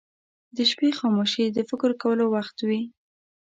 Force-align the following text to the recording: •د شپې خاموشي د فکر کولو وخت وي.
•د 0.55 0.57
شپې 0.69 0.89
خاموشي 0.99 1.45
د 1.51 1.59
فکر 1.69 1.91
کولو 2.01 2.25
وخت 2.35 2.57
وي. 2.67 2.81